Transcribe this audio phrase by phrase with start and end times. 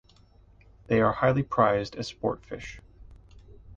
[0.87, 2.81] They are highly prized as sport fish.